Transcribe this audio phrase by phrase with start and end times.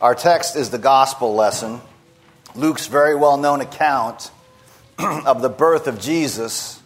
[0.00, 1.80] Our text is the gospel lesson,
[2.54, 4.30] Luke's very well known account
[4.98, 6.80] of the birth of Jesus.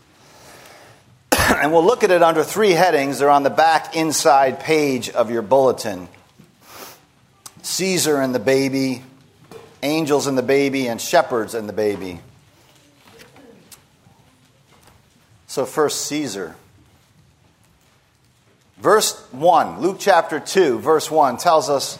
[1.32, 3.18] and we'll look at it under three headings.
[3.18, 6.08] They're on the back inside page of your bulletin
[7.62, 9.02] Caesar and the baby,
[9.82, 12.18] angels and the baby, and shepherds and the baby.
[15.46, 16.56] So, first, Caesar.
[18.78, 21.98] Verse 1, Luke chapter 2, verse 1 tells us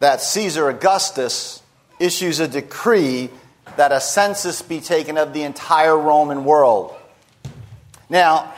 [0.00, 1.62] that Caesar Augustus
[1.98, 3.30] issues a decree
[3.76, 6.94] that a census be taken of the entire Roman world.
[8.08, 8.52] Now,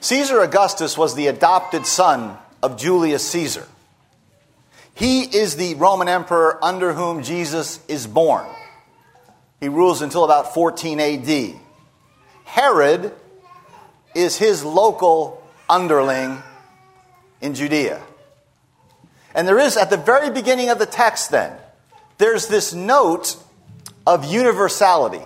[0.00, 3.66] Caesar Augustus was the adopted son of Julius Caesar.
[4.94, 8.46] He is the Roman emperor under whom Jesus is born.
[9.60, 11.54] He rules until about 14 AD.
[12.44, 13.12] Herod
[14.14, 16.42] is his local underling
[17.40, 18.02] in Judea.
[19.36, 21.52] And there is, at the very beginning of the text, then,
[22.16, 23.36] there's this note
[24.06, 25.22] of universality.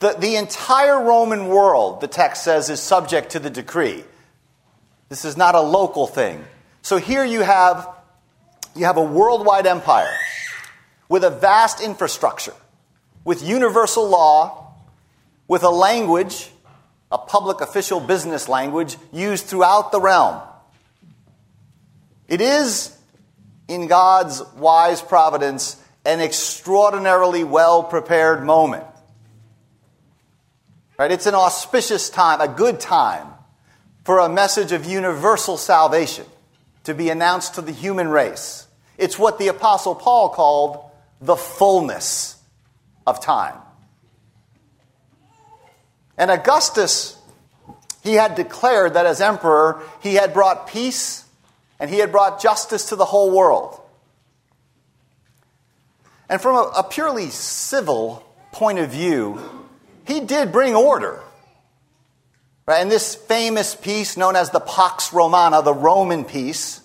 [0.00, 4.02] The, the entire Roman world, the text says, is subject to the decree.
[5.10, 6.44] This is not a local thing.
[6.82, 7.88] So here you have,
[8.74, 10.12] you have a worldwide empire
[11.08, 12.54] with a vast infrastructure,
[13.22, 14.74] with universal law,
[15.46, 16.50] with a language,
[17.12, 20.42] a public official business language used throughout the realm.
[22.28, 22.96] It is,
[23.68, 28.84] in God's wise providence, an extraordinarily well prepared moment.
[30.98, 31.10] Right?
[31.10, 33.28] It's an auspicious time, a good time
[34.04, 36.26] for a message of universal salvation
[36.84, 38.66] to be announced to the human race.
[38.98, 42.36] It's what the Apostle Paul called the fullness
[43.06, 43.56] of time.
[46.18, 47.16] And Augustus,
[48.02, 51.24] he had declared that as emperor, he had brought peace
[51.82, 53.80] and he had brought justice to the whole world.
[56.28, 59.40] And from a, a purely civil point of view,
[60.06, 61.20] he did bring order.
[62.66, 62.80] Right?
[62.80, 66.82] And this famous peace, known as the Pax Romana, the Roman peace,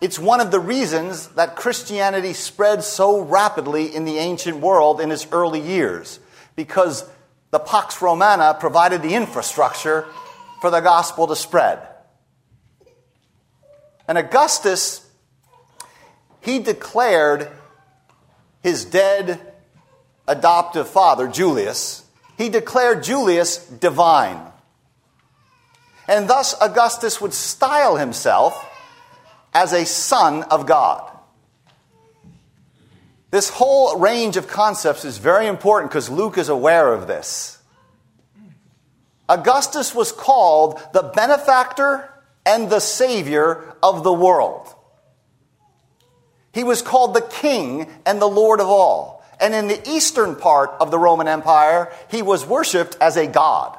[0.00, 5.12] it's one of the reasons that Christianity spread so rapidly in the ancient world in
[5.12, 6.18] its early years,
[6.56, 7.04] because
[7.50, 10.06] the Pax Romana provided the infrastructure
[10.62, 11.86] for the gospel to spread.
[14.08, 15.06] And Augustus,
[16.40, 17.48] he declared
[18.62, 19.38] his dead
[20.26, 22.04] adoptive father, Julius,
[22.38, 24.40] he declared Julius divine.
[26.08, 28.64] And thus, Augustus would style himself
[29.52, 31.04] as a son of God.
[33.30, 37.58] This whole range of concepts is very important because Luke is aware of this.
[39.28, 42.10] Augustus was called the benefactor
[42.48, 44.74] and the Savior of the world.
[46.52, 49.22] He was called the King and the Lord of all.
[49.38, 53.78] And in the eastern part of the Roman Empire, he was worshiped as a god.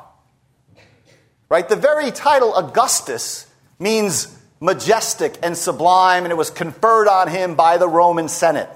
[1.49, 1.67] Right?
[1.67, 3.47] The very title Augustus
[3.79, 8.69] means majestic and sublime, and it was conferred on him by the Roman Senate.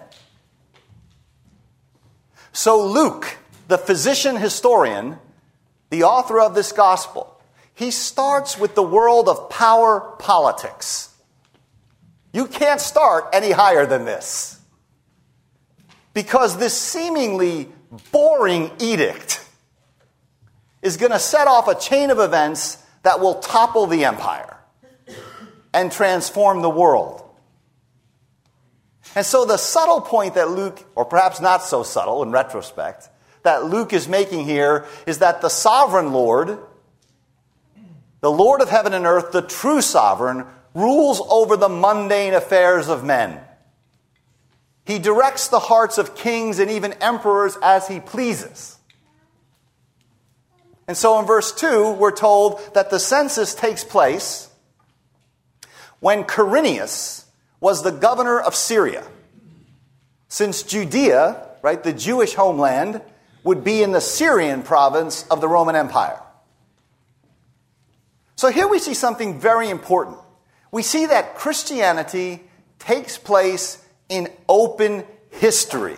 [2.52, 3.38] So, Luke,
[3.68, 5.18] the physician historian,
[5.90, 7.33] the author of this gospel,
[7.76, 11.10] he starts with the world of power politics.
[12.32, 14.60] You can't start any higher than this.
[16.14, 17.70] Because this seemingly
[18.12, 19.44] boring edict
[20.82, 24.58] is going to set off a chain of events that will topple the empire
[25.74, 27.22] and transform the world.
[29.16, 33.10] And so, the subtle point that Luke, or perhaps not so subtle in retrospect,
[33.44, 36.58] that Luke is making here is that the sovereign Lord
[38.24, 43.04] the Lord of heaven and earth, the true sovereign, rules over the mundane affairs of
[43.04, 43.38] men.
[44.86, 48.78] He directs the hearts of kings and even emperors as he pleases.
[50.88, 54.50] And so in verse 2, we're told that the census takes place
[56.00, 57.26] when Quirinius
[57.60, 59.06] was the governor of Syria.
[60.30, 63.02] Since Judea, right, the Jewish homeland,
[63.44, 66.23] would be in the Syrian province of the Roman Empire.
[68.36, 70.18] So here we see something very important.
[70.72, 72.44] We see that Christianity
[72.80, 75.98] takes place in open history.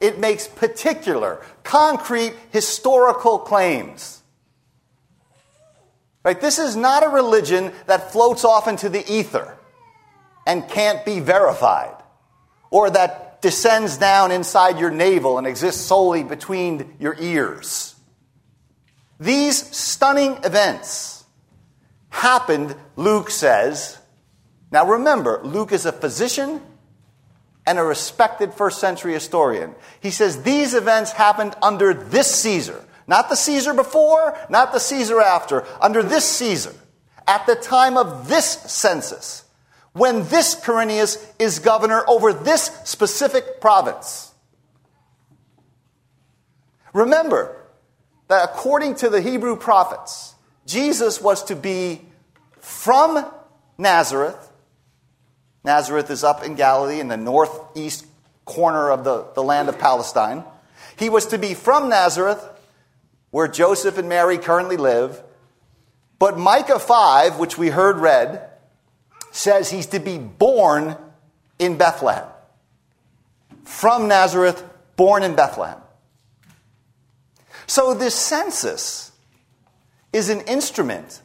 [0.00, 4.22] It makes particular, concrete, historical claims.
[6.22, 6.40] Right?
[6.40, 9.56] This is not a religion that floats off into the ether
[10.46, 11.94] and can't be verified,
[12.70, 17.94] or that descends down inside your navel and exists solely between your ears.
[19.18, 21.19] These stunning events
[22.10, 23.98] happened, Luke says,
[24.70, 26.60] Now remember, Luke is a physician
[27.66, 29.74] and a respected first century historian.
[30.00, 32.84] He says these events happened under this Caesar.
[33.06, 36.74] Not the Caesar before, not the Caesar after, under this Caesar,
[37.26, 39.44] at the time of this census,
[39.92, 44.32] when this Quirinius is governor over this specific province.
[46.92, 47.56] Remember
[48.28, 50.34] that according to the Hebrew prophets,
[50.66, 52.02] Jesus was to be
[52.60, 53.24] from
[53.78, 54.52] Nazareth.
[55.64, 58.06] Nazareth is up in Galilee in the northeast
[58.44, 60.44] corner of the, the land of Palestine.
[60.98, 62.46] He was to be from Nazareth
[63.30, 65.22] where Joseph and Mary currently live.
[66.18, 68.48] But Micah 5, which we heard read,
[69.30, 70.96] says he's to be born
[71.58, 72.26] in Bethlehem.
[73.64, 74.62] From Nazareth,
[74.96, 75.78] born in Bethlehem.
[77.66, 79.12] So this census
[80.12, 81.22] is an instrument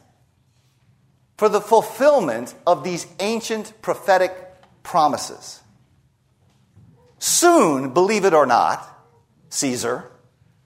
[1.36, 4.32] for the fulfillment of these ancient prophetic
[4.82, 5.60] promises.
[7.18, 8.86] Soon, believe it or not,
[9.50, 10.10] Caesar,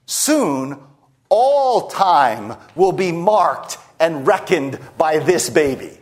[0.05, 0.79] soon
[1.29, 5.97] all time will be marked and reckoned by this baby.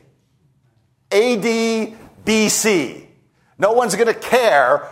[1.11, 1.95] AD,
[2.25, 3.05] BC.
[3.57, 4.87] No one's going to care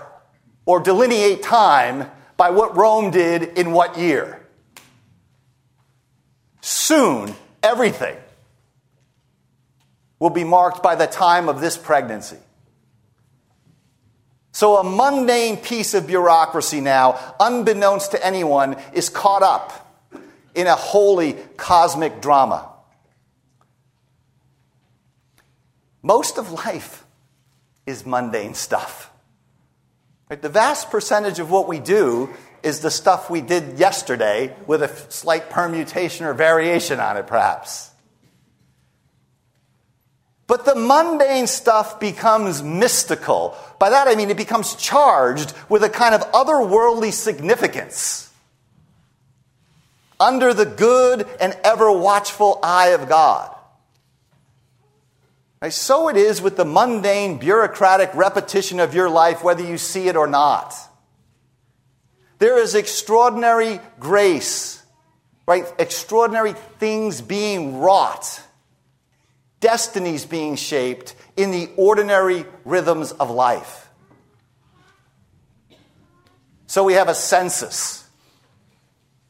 [0.65, 4.36] or delineate time by what Rome did in what year.
[6.69, 7.33] Soon,
[7.63, 8.17] everything
[10.19, 12.35] will be marked by the time of this pregnancy.
[14.51, 20.09] So, a mundane piece of bureaucracy now, unbeknownst to anyone, is caught up
[20.55, 22.67] in a holy cosmic drama.
[26.01, 27.05] Most of life
[27.85, 29.09] is mundane stuff.
[30.29, 30.41] Right?
[30.41, 32.29] The vast percentage of what we do
[32.63, 37.91] is the stuff we did yesterday with a slight permutation or variation on it, perhaps.
[40.47, 43.57] But the mundane stuff becomes mystical.
[43.79, 48.31] By that I mean it becomes charged with a kind of otherworldly significance
[50.19, 53.53] under the good and ever watchful eye of God.
[55.69, 60.15] So it is with the mundane, bureaucratic repetition of your life, whether you see it
[60.15, 60.75] or not.
[62.39, 64.83] There is extraordinary grace,
[65.47, 65.65] right?
[65.79, 68.41] Extraordinary things being wrought,
[69.59, 73.89] destinies being shaped in the ordinary rhythms of life.
[76.67, 78.07] So we have a census.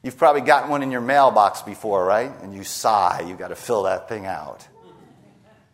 [0.04, 2.31] You've probably gotten one in your mailbox before, right?
[2.42, 4.68] And you sigh, you've got to fill that thing out.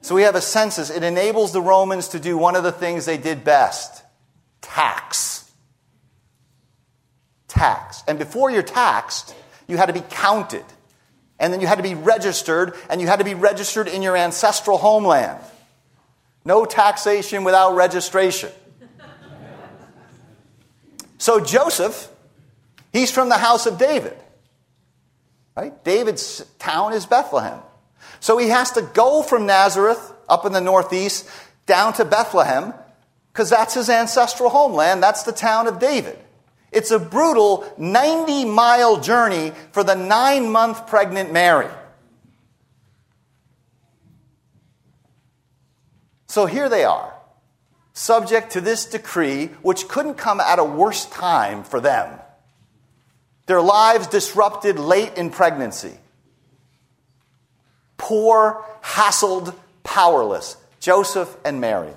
[0.02, 0.90] So we have a census.
[0.90, 4.04] It enables the Romans to do one of the things they did best
[4.62, 5.50] tax.
[7.64, 8.04] Tax.
[8.10, 9.34] And before you're taxed,
[9.70, 10.66] you had to be counted.
[11.40, 14.18] And then you had to be registered, and you had to be registered in your
[14.18, 15.40] ancestral homeland.
[16.44, 18.52] No taxation without registration.
[21.18, 22.10] So Joseph,
[22.92, 24.18] he's from the house of David.
[25.56, 25.82] Right?
[25.86, 27.60] David's town is Bethlehem.
[28.20, 31.30] So he has to go from Nazareth up in the northeast
[31.66, 32.74] down to Bethlehem
[33.32, 35.02] because that's his ancestral homeland.
[35.02, 36.20] That's the town of David.
[36.74, 41.70] It's a brutal 90 mile journey for the nine month pregnant Mary.
[46.28, 47.14] So here they are,
[47.94, 52.20] subject to this decree, which couldn't come at a worse time for them
[53.46, 55.98] their lives disrupted late in pregnancy.
[57.98, 61.94] Poor, hassled, powerless, Joseph and Mary,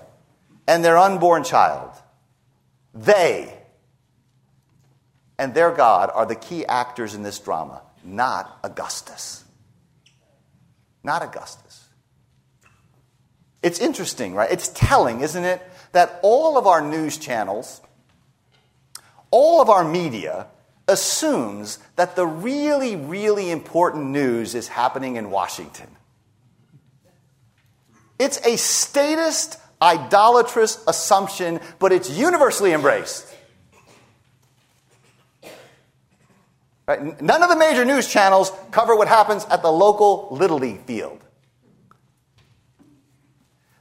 [0.67, 1.91] and their unborn child.
[2.95, 3.53] They
[5.39, 9.45] and their God are the key actors in this drama, not Augustus.
[11.03, 11.89] Not Augustus.
[13.63, 14.51] It's interesting, right?
[14.51, 15.63] It's telling, isn't it,
[15.93, 17.81] that all of our news channels,
[19.31, 20.47] all of our media,
[20.89, 25.89] assumes that the really, really important news is happening in Washington.
[28.19, 33.27] It's a statist, idolatrous assumption, but it's universally embraced.
[36.87, 37.21] Right?
[37.21, 41.23] None of the major news channels cover what happens at the local Little League field.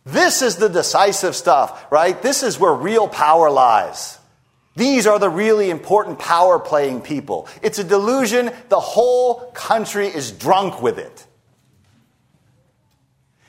[0.06, 2.20] This is the decisive stuff, right?
[2.22, 4.20] This is where real power lies.
[4.76, 7.48] These are the really important power playing people.
[7.62, 8.52] It's a delusion.
[8.70, 11.26] The whole country is drunk with it.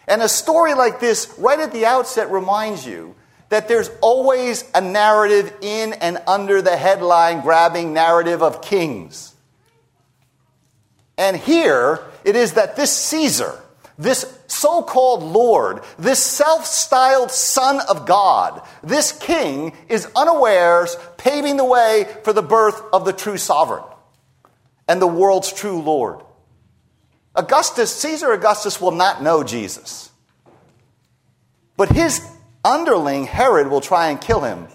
[0.09, 3.17] And a story like this, right at the outset, reminds you
[3.49, 9.36] that there's always a narrative in and under the headline grabbing narrative of kings.
[11.19, 13.59] And here it is that this Caesar,
[13.99, 21.57] this so called Lord, this self styled Son of God, this king is unawares paving
[21.57, 23.85] the way for the birth of the true sovereign
[24.89, 26.21] and the world's true Lord.
[27.35, 30.11] Augustus, Caesar Augustus, will not know Jesus.
[31.77, 32.27] But his
[32.65, 34.69] underling, Herod, will try and kill him.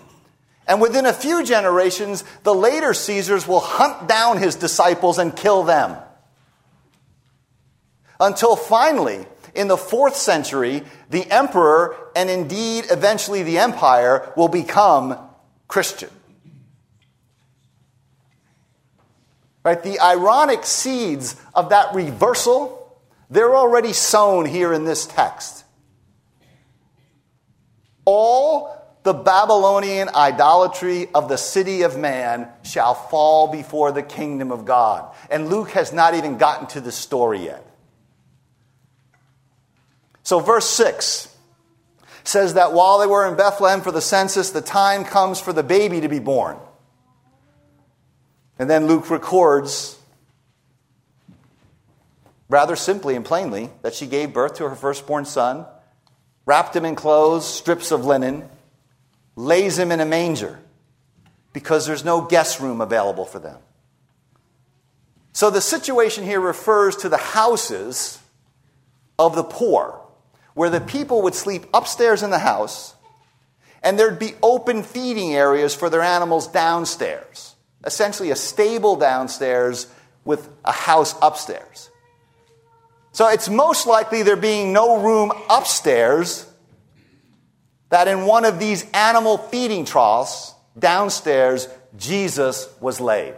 [0.68, 5.64] And within a few generations, the later Caesars will hunt down his disciples and kill
[5.64, 5.98] them.
[8.22, 9.26] Until finally,
[9.56, 15.18] in the fourth century, the emperor and indeed eventually the empire will become
[15.68, 16.10] Christian.
[19.64, 19.82] Right?
[19.82, 25.66] The ironic seeds of that reversal, they're already sown here in this text.
[28.06, 34.66] All the Babylonian idolatry of the city of man shall fall before the kingdom of
[34.66, 35.12] God.
[35.32, 37.66] And Luke has not even gotten to the story yet.
[40.32, 41.28] So, verse 6
[42.24, 45.62] says that while they were in Bethlehem for the census, the time comes for the
[45.62, 46.56] baby to be born.
[48.58, 50.00] And then Luke records,
[52.48, 55.66] rather simply and plainly, that she gave birth to her firstborn son,
[56.46, 58.50] wrapped him in clothes, strips of linen,
[59.36, 60.62] lays him in a manger
[61.52, 63.58] because there's no guest room available for them.
[65.34, 68.18] So the situation here refers to the houses
[69.20, 69.98] of the poor,
[70.54, 72.96] where the people would sleep upstairs in the house
[73.84, 77.52] and there'd be open feeding areas for their animals downstairs
[77.86, 79.88] essentially a stable downstairs
[80.24, 81.90] with a house upstairs.
[83.12, 86.48] So it's most likely there being no room upstairs
[87.90, 91.68] that in one of these animal feeding troughs downstairs,
[91.98, 93.36] Jesus was laid.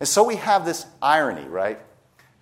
[0.00, 1.78] And so we have this irony, right?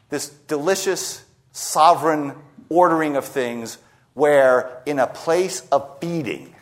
[0.08, 2.34] This delicious, sovereign
[2.68, 3.78] ordering of things
[4.14, 6.54] where in a place of feeding,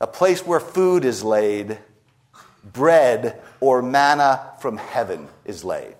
[0.00, 1.78] a place where food is laid,
[2.64, 5.94] bread or manna from heaven is laid.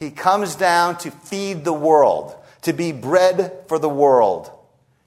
[0.00, 4.50] He comes down to feed the world, to be bread for the world,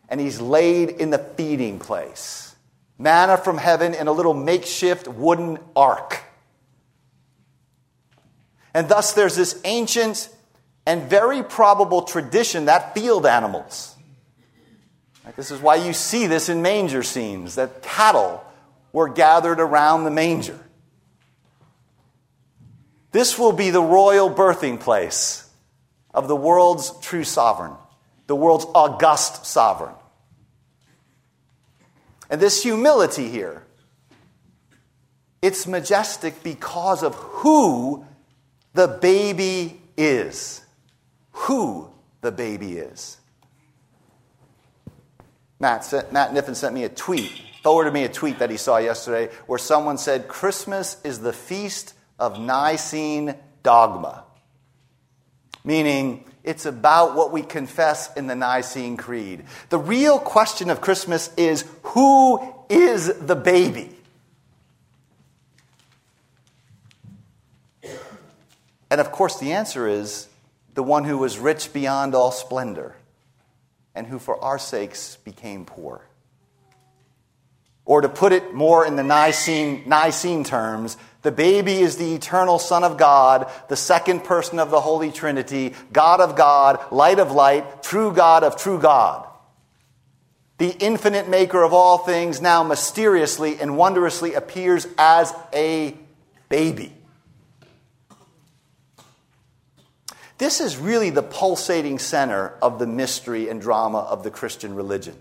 [0.09, 2.55] and he's laid in the feeding place.
[2.97, 6.23] Manna from heaven in a little makeshift wooden ark.
[8.75, 10.29] And thus there's this ancient
[10.85, 13.95] and very probable tradition that field animals
[15.35, 18.43] this is why you see this in manger scenes that cattle
[18.91, 20.59] were gathered around the manger.
[23.11, 25.49] This will be the royal birthing place
[26.13, 27.73] of the world's true sovereign,
[28.27, 29.95] the world's august sovereign.
[32.29, 33.63] And this humility here,
[35.41, 38.05] it's majestic because of who
[38.75, 40.61] the baby is.
[41.31, 41.89] Who
[42.21, 43.17] the baby is.
[45.59, 47.31] Matt, sent, Matt Niffen sent me a tweet,
[47.63, 51.93] forwarded me a tweet that he saw yesterday where someone said, Christmas is the feast
[52.19, 54.25] of Nicene dogma.
[55.63, 59.45] Meaning, it's about what we confess in the Nicene Creed.
[59.69, 63.95] The real question of Christmas is who is the baby?
[68.89, 70.27] And of course, the answer is
[70.73, 72.95] the one who was rich beyond all splendor
[73.95, 76.01] and who for our sakes became poor.
[77.85, 82.59] Or to put it more in the Nicene, Nicene terms, the baby is the eternal
[82.59, 87.31] Son of God, the second person of the Holy Trinity, God of God, light of
[87.31, 89.27] light, true God of true God.
[90.57, 95.95] The infinite maker of all things now mysteriously and wondrously appears as a
[96.49, 96.94] baby.
[100.37, 105.15] This is really the pulsating center of the mystery and drama of the Christian religion.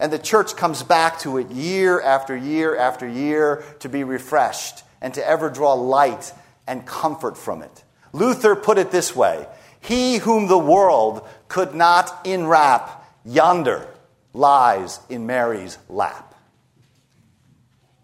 [0.00, 4.82] And the church comes back to it year after year after year to be refreshed
[5.00, 6.32] and to ever draw light
[6.66, 7.84] and comfort from it.
[8.12, 9.46] Luther put it this way
[9.80, 13.86] He whom the world could not enwrap yonder
[14.32, 16.34] lies in Mary's lap.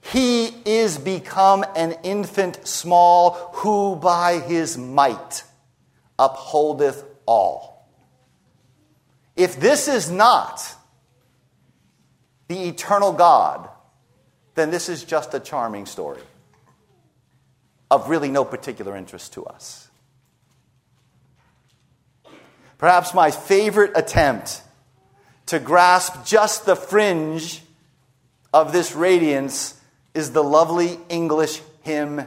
[0.03, 5.43] He is become an infant small who by his might
[6.21, 7.89] upholdeth all.
[9.35, 10.63] If this is not
[12.49, 13.69] the eternal God,
[14.55, 16.21] then this is just a charming story
[17.91, 19.89] of really no particular interest to us.
[22.77, 24.63] Perhaps my favorite attempt
[25.47, 27.63] to grasp just the fringe
[28.53, 29.81] of this radiance
[30.15, 32.27] is the lovely English hymn,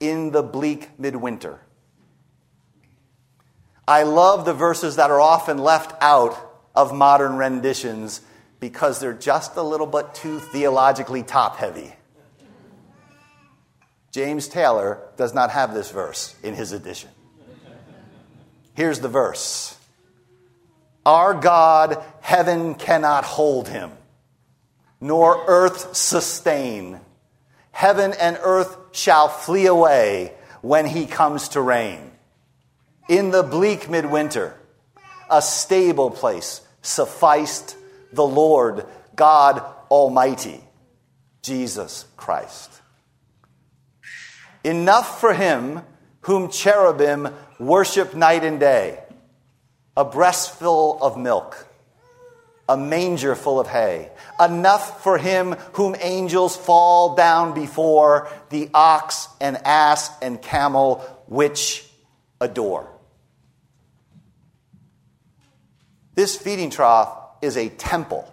[0.00, 1.60] In the Bleak Midwinter.
[3.88, 6.36] I love the verses that are often left out
[6.74, 8.20] of modern renditions
[8.58, 11.94] because they're just a little bit too theologically top heavy.
[14.10, 17.10] James Taylor does not have this verse in his edition.
[18.74, 19.76] Here's the verse
[21.04, 23.92] Our God, heaven cannot hold him,
[25.00, 27.00] nor earth sustain.
[27.70, 32.10] Heaven and earth shall flee away when he comes to reign.
[33.08, 34.56] In the bleak midwinter,
[35.30, 37.76] a stable place sufficed
[38.12, 38.84] the Lord
[39.14, 40.60] God Almighty,
[41.40, 42.68] Jesus Christ.
[44.64, 45.82] Enough for him
[46.22, 47.28] whom cherubim
[47.60, 48.98] worship night and day,
[49.96, 51.64] a breastful of milk,
[52.68, 54.10] a manger full of hay,
[54.40, 60.96] enough for him whom angels fall down before, the ox and ass and camel
[61.28, 61.88] which
[62.40, 62.95] adore.
[66.16, 68.32] This feeding trough is a temple.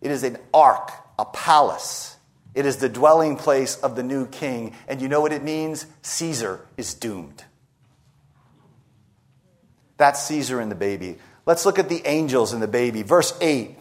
[0.00, 2.16] It is an ark, a palace.
[2.54, 4.74] It is the dwelling place of the new king.
[4.88, 5.86] And you know what it means?
[6.02, 7.44] Caesar is doomed.
[9.98, 11.18] That's Caesar and the baby.
[11.44, 13.02] Let's look at the angels and the baby.
[13.02, 13.76] Verse 8.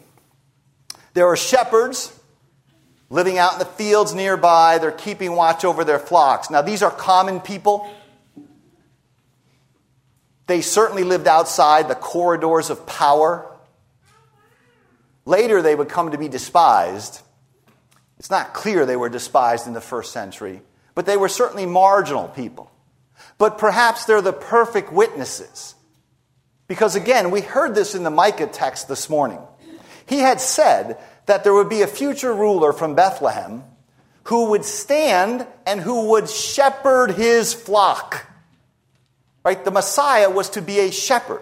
[1.14, 2.14] There are shepherds
[3.10, 4.78] living out in the fields nearby.
[4.78, 6.50] They're keeping watch over their flocks.
[6.50, 7.90] Now, these are common people.
[10.48, 13.46] They certainly lived outside the corridors of power.
[15.26, 17.22] Later, they would come to be despised.
[18.18, 20.62] It's not clear they were despised in the first century,
[20.96, 22.72] but they were certainly marginal people.
[23.38, 25.76] But perhaps they're the perfect witnesses.
[26.68, 29.40] Because again, we heard this in the Micah text this morning.
[30.06, 33.64] He had said that there would be a future ruler from Bethlehem
[34.24, 38.27] who would stand and who would shepherd his flock.
[39.48, 39.64] Right?
[39.64, 41.42] The Messiah was to be a shepherd.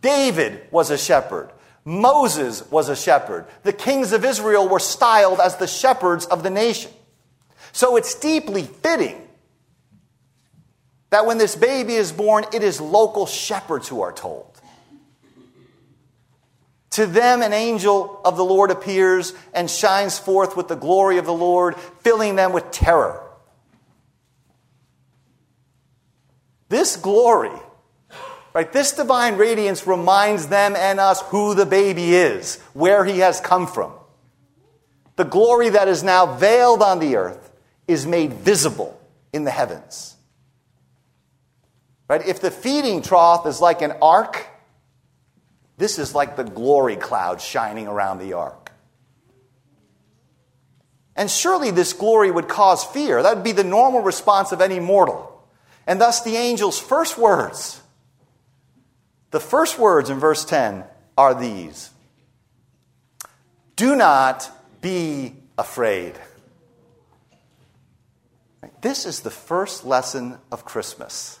[0.00, 1.50] David was a shepherd.
[1.84, 3.46] Moses was a shepherd.
[3.64, 6.92] The kings of Israel were styled as the shepherds of the nation.
[7.72, 9.20] So it's deeply fitting
[11.10, 14.60] that when this baby is born, it is local shepherds who are told.
[16.90, 21.26] To them, an angel of the Lord appears and shines forth with the glory of
[21.26, 23.23] the Lord, filling them with terror.
[26.68, 27.58] This glory
[28.54, 28.72] Right?
[28.72, 33.66] This divine radiance reminds them and us who the baby is, where he has come
[33.66, 33.92] from.
[35.16, 37.50] The glory that is now veiled on the earth
[37.88, 38.98] is made visible
[39.32, 40.14] in the heavens.
[42.08, 42.24] Right?
[42.24, 44.46] If the feeding trough is like an ark,
[45.76, 48.70] this is like the glory cloud shining around the ark.
[51.16, 53.20] And surely this glory would cause fear.
[53.20, 55.33] That would be the normal response of any mortal.
[55.86, 57.80] And thus the angel's first words
[59.34, 60.84] the first words in verse 10
[61.18, 61.90] are these
[63.74, 64.48] Do not
[64.80, 66.14] be afraid.
[68.80, 71.40] This is the first lesson of Christmas.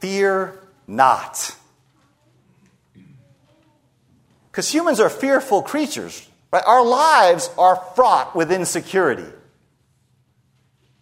[0.00, 1.54] Fear not.
[4.50, 6.26] Because humans are fearful creatures.
[6.50, 6.64] Right?
[6.66, 9.30] Our lives are fraught with insecurity,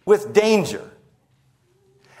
[0.05, 0.91] with danger.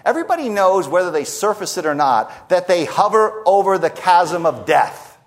[0.05, 4.67] Everybody knows, whether they surface it or not, that they hover over the chasm of
[4.67, 5.17] death.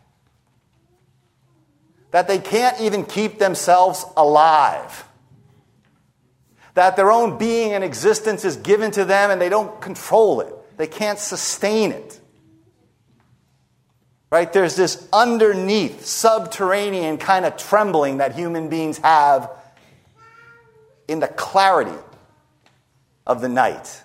[2.12, 5.05] That they can't even keep themselves alive.
[6.75, 10.55] That their own being and existence is given to them and they don't control it.
[10.77, 12.21] They can't sustain it.
[14.31, 14.53] Right?
[14.53, 19.51] There's this underneath, subterranean kind of trembling that human beings have
[21.09, 21.99] in the clarity
[23.27, 24.03] of the night.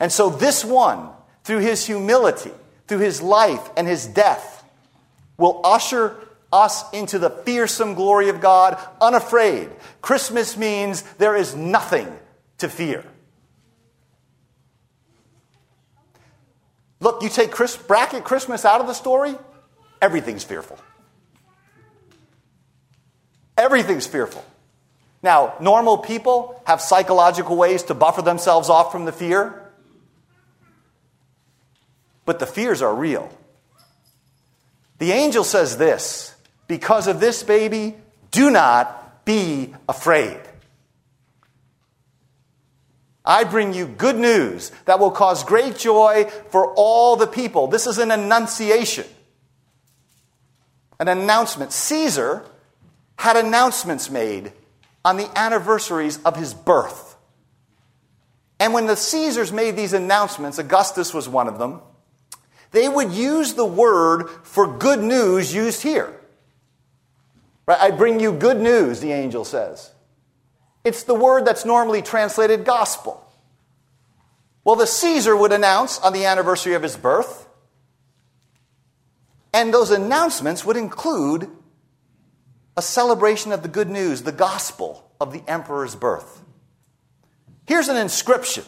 [0.00, 1.10] And so, this one,
[1.44, 2.52] through his humility,
[2.86, 4.64] through his life and his death,
[5.36, 6.16] will usher
[6.52, 9.70] us into the fearsome glory of God unafraid.
[10.00, 12.08] Christmas means there is nothing
[12.58, 13.04] to fear.
[17.00, 19.36] Look, you take Chris, bracket Christmas out of the story,
[20.02, 20.78] everything's fearful.
[23.56, 24.44] Everything's fearful.
[25.22, 29.67] Now, normal people have psychological ways to buffer themselves off from the fear.
[32.28, 33.30] But the fears are real.
[34.98, 36.34] The angel says this
[36.66, 37.96] because of this baby,
[38.30, 40.38] do not be afraid.
[43.24, 47.66] I bring you good news that will cause great joy for all the people.
[47.66, 49.06] This is an annunciation,
[51.00, 51.72] an announcement.
[51.72, 52.44] Caesar
[53.16, 54.52] had announcements made
[55.02, 57.16] on the anniversaries of his birth.
[58.60, 61.80] And when the Caesars made these announcements, Augustus was one of them,
[62.70, 66.14] they would use the word for good news used here.
[67.66, 67.80] Right?
[67.80, 69.92] I bring you good news, the angel says.
[70.84, 73.24] It's the word that's normally translated gospel.
[74.64, 77.48] Well, the Caesar would announce on the anniversary of his birth,
[79.52, 81.50] and those announcements would include
[82.76, 86.42] a celebration of the good news, the gospel of the emperor's birth.
[87.66, 88.64] Here's an inscription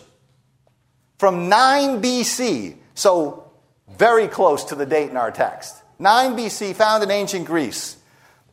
[1.18, 3.49] from 9 BC, so
[3.96, 5.76] very close to the date in our text.
[5.98, 7.96] 9 BC, found in ancient Greece.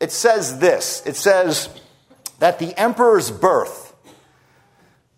[0.00, 1.68] It says this it says
[2.38, 3.94] that the emperor's birth,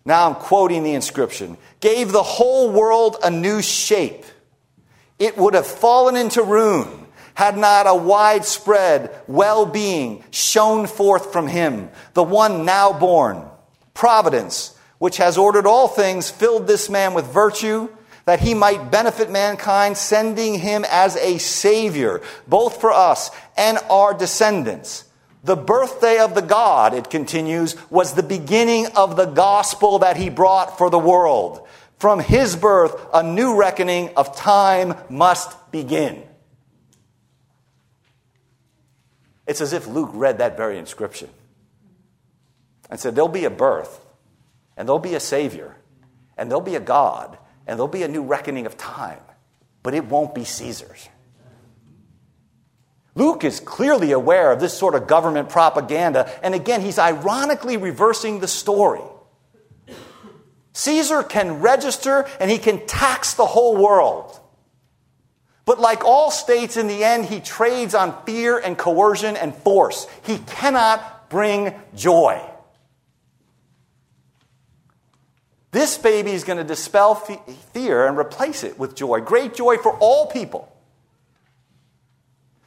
[0.05, 4.25] now I'm quoting the inscription, gave the whole world a new shape.
[5.19, 7.01] It would have fallen into ruin
[7.33, 13.43] had not a widespread well being shone forth from him, the one now born.
[13.93, 17.89] Providence, which has ordered all things, filled this man with virtue
[18.25, 24.13] that he might benefit mankind, sending him as a Savior, both for us and our
[24.13, 25.05] descendants.
[25.43, 30.29] The birthday of the God, it continues, was the beginning of the gospel that he
[30.29, 31.67] brought for the world.
[31.97, 36.23] From his birth, a new reckoning of time must begin.
[39.47, 41.29] It's as if Luke read that very inscription
[42.89, 43.99] and said, There'll be a birth,
[44.77, 45.75] and there'll be a Savior,
[46.37, 49.19] and there'll be a God, and there'll be a new reckoning of time,
[49.83, 51.09] but it won't be Caesar's.
[53.13, 58.39] Luke is clearly aware of this sort of government propaganda, and again, he's ironically reversing
[58.39, 59.01] the story.
[60.73, 64.39] Caesar can register and he can tax the whole world.
[65.65, 70.07] But like all states, in the end, he trades on fear and coercion and force.
[70.25, 72.41] He cannot bring joy.
[75.71, 79.93] This baby is going to dispel fear and replace it with joy, great joy for
[79.99, 80.71] all people.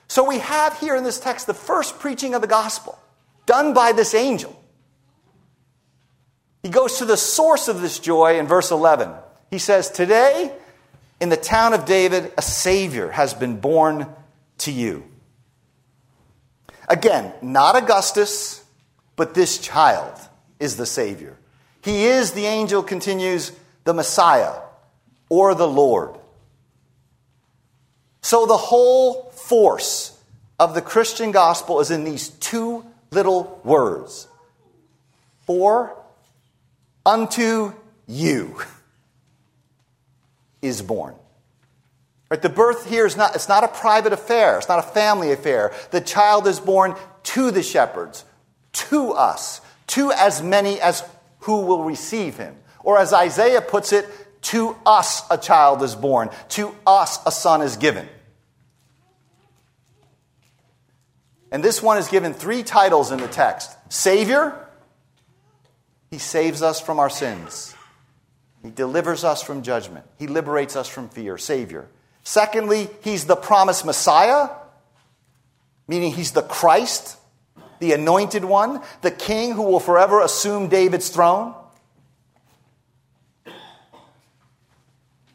[0.08, 2.98] So we have here in this text the first preaching of the gospel
[3.46, 4.58] done by this angel.
[6.62, 9.10] He goes to the source of this joy in verse 11.
[9.50, 10.50] He says, Today,
[11.20, 14.06] in the town of David, a Savior has been born
[14.58, 15.04] to you.
[16.88, 18.64] Again, not Augustus,
[19.16, 20.18] but this child
[20.58, 21.36] is the Savior.
[21.84, 23.52] He is, the angel continues,
[23.84, 24.54] the Messiah
[25.28, 26.16] or the Lord.
[28.22, 30.18] So the whole force
[30.58, 34.28] of the Christian gospel is in these two little words
[35.46, 35.94] For
[37.04, 37.74] unto
[38.06, 38.56] you
[40.62, 41.14] is born.
[42.30, 45.32] Right, the birth here is not, it's not a private affair, it's not a family
[45.32, 45.74] affair.
[45.90, 46.94] The child is born
[47.24, 48.24] to the shepherds,
[48.72, 51.02] to us, to as many as
[51.44, 52.56] who will receive him.
[52.82, 54.06] Or as Isaiah puts it,
[54.42, 58.08] to us a child is born, to us a son is given.
[61.50, 64.58] And this one is given three titles in the text Savior,
[66.10, 67.74] he saves us from our sins.
[68.62, 70.06] He delivers us from judgment.
[70.18, 71.88] He liberates us from fear, Savior.
[72.22, 74.48] Secondly, He's the promised Messiah,
[75.86, 77.18] meaning He's the Christ,
[77.78, 81.54] the anointed one, the King who will forever assume David's throne.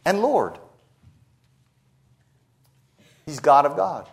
[0.05, 0.57] And Lord.
[3.25, 4.07] He's God of God.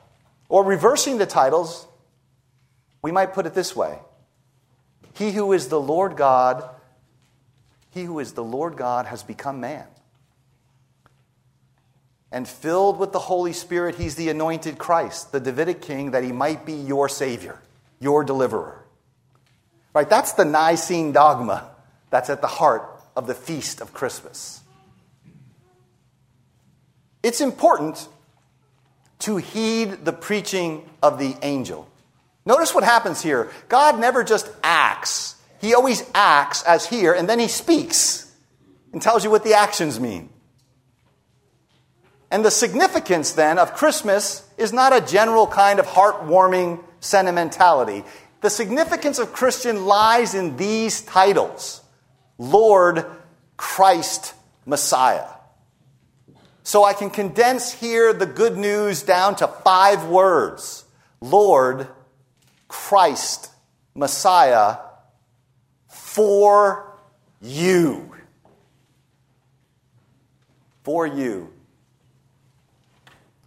[0.49, 1.87] Or reversing the titles,
[3.03, 3.99] we might put it this way
[5.15, 6.69] He who is the Lord God
[7.97, 9.87] he who is the Lord God has become man.
[12.31, 16.31] And filled with the Holy Spirit, he's the anointed Christ, the Davidic king, that he
[16.31, 17.59] might be your Savior,
[18.01, 18.85] your deliverer.
[19.95, 20.09] Right?
[20.09, 21.71] That's the Nicene dogma
[22.11, 22.83] that's at the heart
[23.17, 24.61] of the feast of Christmas.
[27.23, 28.09] It's important
[29.21, 31.89] to heed the preaching of the angel.
[32.45, 33.51] Notice what happens here.
[33.69, 38.33] God never just acts he always acts as here, and then he speaks
[38.93, 40.29] and tells you what the actions mean.
[42.31, 48.05] And the significance then of Christmas is not a general kind of heartwarming sentimentality.
[48.41, 51.83] The significance of Christian lies in these titles
[52.39, 53.07] Lord,
[53.57, 54.35] Christ,
[54.67, 55.29] Messiah.
[56.63, 60.85] So I can condense here the good news down to five words
[61.21, 61.89] Lord,
[62.69, 63.51] Christ,
[63.95, 64.79] Messiah,
[65.89, 66.99] for
[67.41, 68.13] you.
[70.83, 71.56] For you.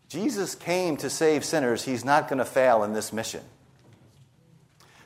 [0.10, 1.86] Jesus came to save sinners.
[1.86, 3.42] He's not going to fail in this mission.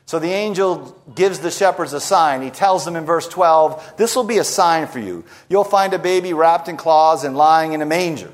[0.06, 2.42] So the angel gives the shepherds a sign.
[2.42, 5.24] He tells them in verse 12, This will be a sign for you.
[5.48, 8.32] You'll find a baby wrapped in cloths and lying in a manger.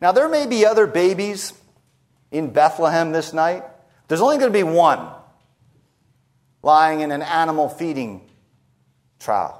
[0.00, 1.52] Now, there may be other babies
[2.30, 3.64] in Bethlehem this night.
[4.08, 5.08] There's only going to be one
[6.62, 8.28] lying in an animal feeding
[9.18, 9.58] trough.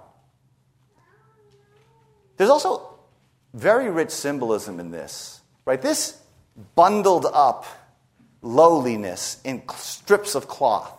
[2.37, 2.97] There's also
[3.55, 5.36] very rich symbolism in this,
[5.67, 5.83] right?
[5.83, 6.23] This
[6.75, 7.67] bundled up
[8.41, 10.93] lowliness in strips of cloth.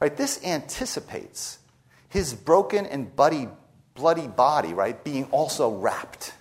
[0.00, 0.16] Right?
[0.16, 1.58] This anticipates
[2.08, 3.48] his broken and bloody,
[3.94, 6.32] bloody body, right, being also wrapped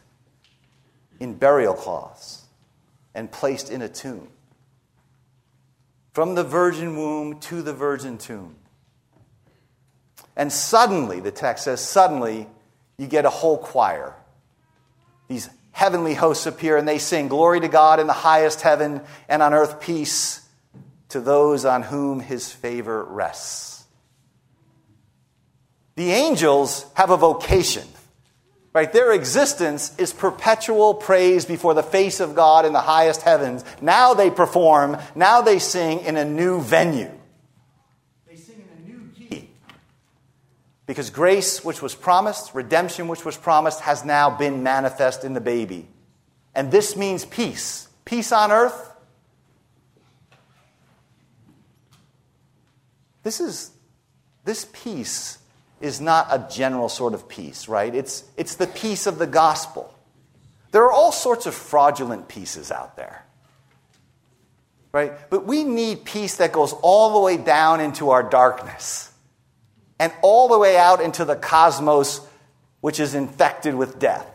[1.19, 2.45] in burial cloths
[3.15, 4.27] and placed in a tomb.
[6.13, 8.55] From the virgin womb to the virgin tomb.
[10.36, 12.47] And suddenly, the text says, suddenly,
[12.97, 14.15] you get a whole choir.
[15.27, 19.43] These heavenly hosts appear and they sing, Glory to God in the highest heaven, and
[19.43, 20.41] on earth peace
[21.09, 23.85] to those on whom his favor rests.
[25.95, 27.87] The angels have a vocation.
[28.73, 28.91] Right?
[28.91, 33.63] Their existence is perpetual praise before the face of God in the highest heavens.
[33.79, 37.11] Now they perform, now they sing in a new venue.
[40.88, 45.41] Because grace, which was promised, redemption, which was promised, has now been manifest in the
[45.41, 45.88] baby.
[46.56, 47.89] And this means peace.
[48.06, 48.91] Peace on earth.
[53.21, 53.71] This is
[54.45, 55.39] this peace
[55.82, 57.93] is not a general sort of peace, right?
[57.93, 59.93] It's, it's the peace of the gospel.
[60.71, 63.26] There are all sorts of fraudulent peaces out there.
[64.93, 65.30] Right?
[65.30, 69.12] But we need peace that goes all the way down into our darkness
[69.99, 72.21] and all the way out into the cosmos,
[72.81, 74.27] which is infected with death.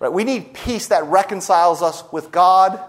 [0.00, 0.12] Right?
[0.12, 2.80] We need peace that reconciles us with God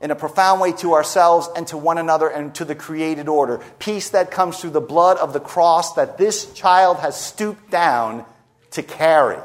[0.00, 3.60] in a profound way to ourselves and to one another and to the created order.
[3.78, 8.24] Peace that comes through the blood of the cross that this child has stooped down
[8.72, 9.38] to carry.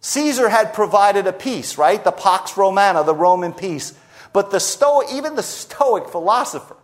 [0.00, 2.02] Caesar had provided a peace, right?
[2.02, 3.94] The Pax Romana, the Roman peace.
[4.32, 6.76] But the Stoic, even the Stoic philosopher,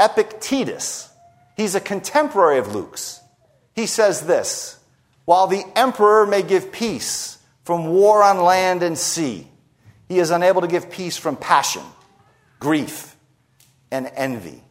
[0.00, 1.10] Epictetus,
[1.56, 3.20] he's a contemporary of Luke's.
[3.74, 4.78] He says this
[5.24, 9.48] While the emperor may give peace from war on land and sea,
[10.08, 11.82] he is unable to give peace from passion,
[12.58, 13.16] grief,
[13.90, 14.62] and envy.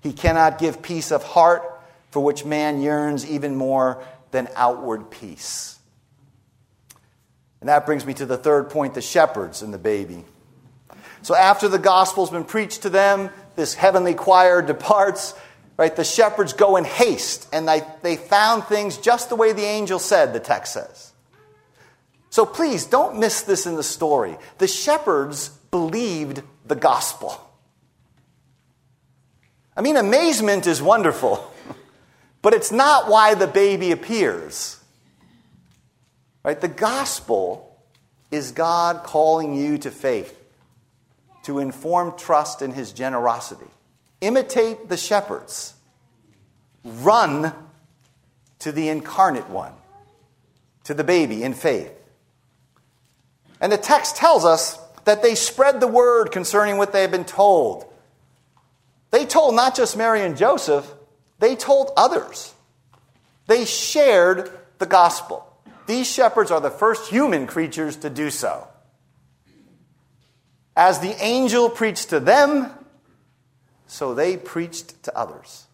[0.00, 1.62] He cannot give peace of heart
[2.10, 5.78] for which man yearns even more than outward peace.
[7.60, 10.24] And that brings me to the third point the shepherds and the baby.
[11.22, 15.34] So after the gospel's been preached to them, this heavenly choir departs,
[15.76, 15.94] right?
[15.94, 19.98] The shepherds go in haste, and they, they found things just the way the angel
[19.98, 21.12] said, the text says.
[22.30, 24.36] So please don't miss this in the story.
[24.58, 27.38] The shepherds believed the gospel.
[29.76, 31.52] I mean, amazement is wonderful,
[32.42, 34.80] but it's not why the baby appears.
[36.42, 36.58] Right?
[36.58, 37.78] The gospel
[38.30, 40.39] is God calling you to faith
[41.44, 43.70] to inform trust in his generosity.
[44.20, 45.74] Imitate the shepherds.
[46.84, 47.52] Run
[48.60, 49.72] to the incarnate one,
[50.84, 51.92] to the baby in faith.
[53.60, 57.24] And the text tells us that they spread the word concerning what they had been
[57.24, 57.84] told.
[59.10, 60.90] They told not just Mary and Joseph,
[61.38, 62.54] they told others.
[63.46, 65.46] They shared the gospel.
[65.86, 68.68] These shepherds are the first human creatures to do so.
[70.76, 72.70] As the angel preached to them,
[73.86, 75.66] so they preached to others.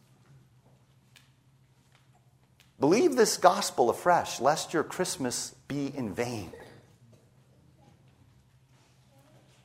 [2.78, 6.52] Believe this gospel afresh, lest your Christmas be in vain.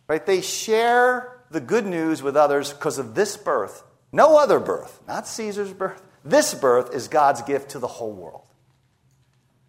[0.08, 0.26] Right?
[0.26, 3.84] They share the good news with others because of this birth.
[4.12, 6.02] No other birth, not Caesar's birth.
[6.24, 8.44] This birth is God's gift to the whole world.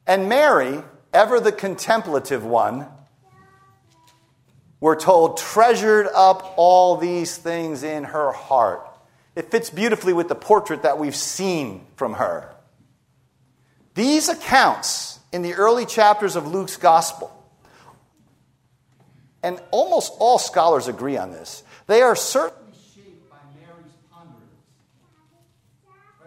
[0.07, 2.89] And Mary, ever the contemplative one,
[4.83, 8.85] we're told, treasured up all these things in her heart.
[9.37, 12.53] It fits beautifully with the portrait that we've seen from her.
[13.95, 17.31] These accounts in the early chapters of Luke's gospel,
[19.41, 24.43] and almost all scholars agree on this, they are certainly shaped by Mary's ponderings,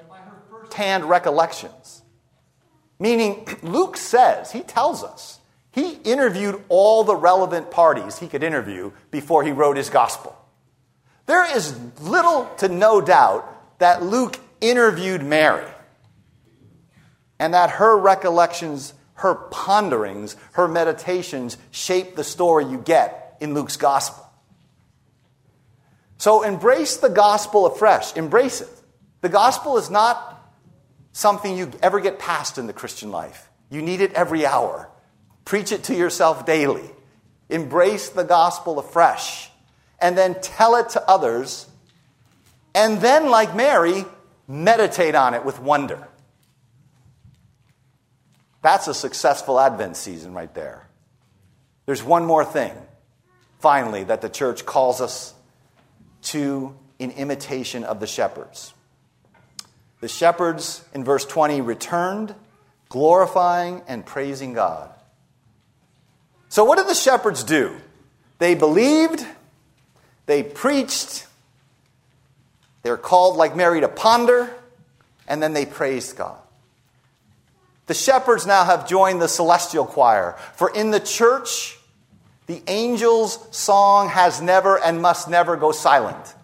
[0.07, 2.03] by her first hand recollections.
[2.99, 5.41] Meaning, Luke says, he tells us,
[5.75, 10.33] he interviewed all the relevant parties he could interview before he wrote his gospel.
[11.25, 15.69] There is little to no doubt that Luke interviewed Mary
[17.39, 23.75] and that her recollections, her ponderings, her meditations shape the story you get in Luke's
[23.75, 24.25] gospel.
[26.17, 28.15] So embrace the gospel afresh.
[28.15, 28.69] Embrace it.
[29.19, 30.41] The gospel is not
[31.11, 33.49] something you ever get past in the Christian life.
[33.69, 34.89] You need it every hour.
[35.45, 36.89] Preach it to yourself daily.
[37.49, 39.49] Embrace the gospel afresh.
[39.99, 41.67] And then tell it to others.
[42.73, 44.03] And then, like Mary,
[44.47, 46.07] meditate on it with wonder.
[48.61, 50.87] That's a successful Advent season right there.
[51.85, 52.73] There's one more thing,
[53.59, 55.35] finally, that the church calls us
[56.23, 58.73] to in imitation of the shepherds.
[60.01, 62.33] The shepherds in verse 20 returned,
[62.89, 64.89] glorifying and praising God.
[66.55, 67.75] So, what did the shepherds do?
[68.39, 69.27] They believed,
[70.25, 71.27] they preached,
[72.81, 74.55] they're called, like Mary, to ponder,
[75.27, 76.37] and then they praised God.
[77.87, 81.77] The shepherds now have joined the celestial choir, for in the church,
[82.47, 86.35] the angel's song has never and must never go silent.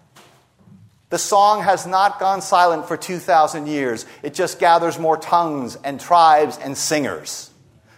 [1.09, 4.05] The song has not gone silent for 2,000 years.
[4.23, 7.50] It just gathers more tongues and tribes and singers.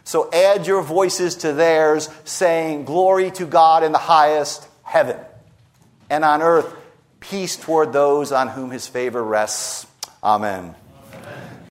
[0.04, 5.18] So add your voices to theirs, saying, Glory to God in the highest heaven,
[6.10, 6.74] and on earth,
[7.20, 9.88] peace toward those on whom his favor rests.
[10.24, 10.76] Amen.